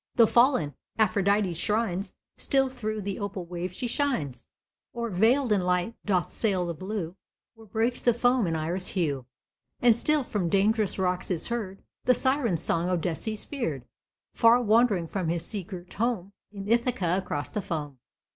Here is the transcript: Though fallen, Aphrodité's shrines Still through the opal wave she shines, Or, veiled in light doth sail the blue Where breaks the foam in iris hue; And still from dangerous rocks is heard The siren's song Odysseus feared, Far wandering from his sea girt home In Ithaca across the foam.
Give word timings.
Though 0.15 0.25
fallen, 0.25 0.73
Aphrodité's 0.97 1.59
shrines 1.59 2.11
Still 2.35 2.69
through 2.69 3.01
the 3.03 3.19
opal 3.19 3.45
wave 3.45 3.71
she 3.71 3.85
shines, 3.85 4.47
Or, 4.93 5.11
veiled 5.11 5.51
in 5.51 5.61
light 5.61 5.93
doth 6.05 6.33
sail 6.33 6.65
the 6.65 6.73
blue 6.73 7.15
Where 7.53 7.67
breaks 7.67 8.01
the 8.01 8.11
foam 8.15 8.47
in 8.47 8.55
iris 8.55 8.87
hue; 8.87 9.27
And 9.79 9.95
still 9.95 10.23
from 10.23 10.49
dangerous 10.49 10.97
rocks 10.97 11.29
is 11.29 11.49
heard 11.49 11.83
The 12.05 12.15
siren's 12.15 12.63
song 12.63 12.89
Odysseus 12.89 13.45
feared, 13.45 13.85
Far 14.33 14.59
wandering 14.63 15.05
from 15.07 15.27
his 15.29 15.45
sea 15.45 15.61
girt 15.61 15.93
home 15.93 16.33
In 16.51 16.67
Ithaca 16.67 17.19
across 17.23 17.49
the 17.51 17.61
foam. 17.61 17.99